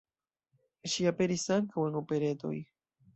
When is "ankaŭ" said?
1.57-1.83